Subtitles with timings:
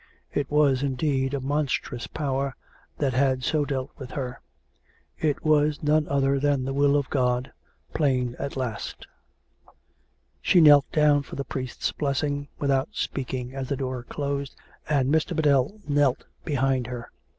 [0.33, 2.55] It was, indeed, a monstrous Power
[2.97, 4.41] that had so dealt with her....
[5.19, 7.51] It was none other than the Will of God,
[7.93, 9.05] plain at last.
[10.41, 14.55] She knelt down for the priest's blessing, without speak ing, as the door closed,
[14.89, 15.35] and Mr.
[15.35, 17.11] Biddell knelt behind her.